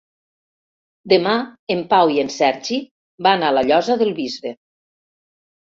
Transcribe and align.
Demà 1.13 1.33
en 1.75 1.83
Pau 1.91 2.15
i 2.15 2.17
en 2.23 2.33
Sergi 2.37 2.81
van 3.29 3.47
a 3.51 3.55
la 3.61 3.65
Llosa 3.71 4.01
del 4.05 4.17
Bisbe. 4.21 4.57